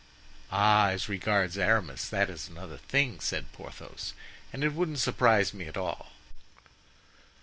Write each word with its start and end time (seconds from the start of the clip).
"Ah, 0.51 0.87
as 0.87 1.07
regards 1.07 1.59
Aramis, 1.59 2.09
that 2.09 2.27
is 2.27 2.47
another 2.49 2.77
thing," 2.77 3.19
said 3.19 3.51
Porthos, 3.51 4.13
"and 4.51 4.63
it 4.63 4.73
wouldn't 4.73 4.97
surprise 4.97 5.53
me 5.53 5.67
at 5.67 5.77
all." 5.77 6.13